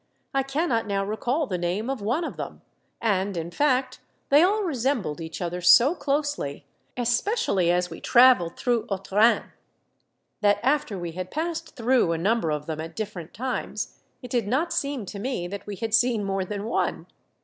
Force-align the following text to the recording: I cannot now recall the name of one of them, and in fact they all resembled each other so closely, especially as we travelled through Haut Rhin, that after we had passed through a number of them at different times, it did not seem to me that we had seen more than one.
I 0.33 0.41
cannot 0.41 0.87
now 0.87 1.05
recall 1.05 1.45
the 1.45 1.59
name 1.59 1.87
of 1.87 2.01
one 2.01 2.23
of 2.23 2.35
them, 2.35 2.63
and 2.99 3.37
in 3.37 3.51
fact 3.51 3.99
they 4.29 4.41
all 4.41 4.63
resembled 4.63 5.21
each 5.21 5.41
other 5.43 5.61
so 5.61 5.93
closely, 5.93 6.65
especially 6.97 7.69
as 7.69 7.91
we 7.91 8.01
travelled 8.01 8.57
through 8.57 8.87
Haut 8.89 9.11
Rhin, 9.11 9.51
that 10.41 10.57
after 10.63 10.97
we 10.97 11.11
had 11.11 11.29
passed 11.29 11.75
through 11.75 12.13
a 12.13 12.17
number 12.17 12.51
of 12.51 12.65
them 12.65 12.81
at 12.81 12.95
different 12.95 13.31
times, 13.35 13.99
it 14.23 14.31
did 14.31 14.47
not 14.47 14.73
seem 14.73 15.05
to 15.05 15.19
me 15.19 15.47
that 15.47 15.67
we 15.67 15.75
had 15.75 15.93
seen 15.93 16.23
more 16.23 16.45
than 16.45 16.65
one. 16.65 17.05